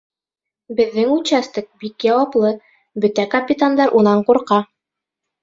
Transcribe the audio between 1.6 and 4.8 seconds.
бик яуаплы, бөтә капитандар унан ҡурҡа.